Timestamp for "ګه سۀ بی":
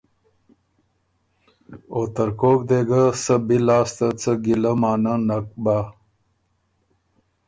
2.89-3.57